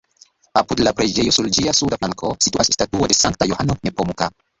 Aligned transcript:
Apud 0.59 0.79
la 0.85 0.93
preĝejo, 1.01 1.33
sur 1.35 1.49
ĝia 1.57 1.73
suda 1.79 1.99
flanko, 2.05 2.31
situas 2.45 2.73
statuo 2.77 3.11
de 3.13 3.19
Sankta 3.19 3.49
Johano 3.53 3.77
Nepomuka. 3.89 4.31